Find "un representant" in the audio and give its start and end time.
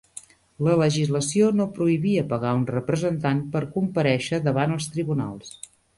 2.61-3.45